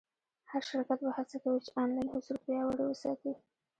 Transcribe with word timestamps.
هر 0.51 0.61
شرکت 0.69 0.99
به 1.05 1.09
هڅه 1.17 1.37
کوي 1.43 1.59
چې 1.65 1.71
آنلاین 1.81 2.07
حضور 2.13 2.37
پیاوړی 2.45 2.85
وساتي. 2.87 3.31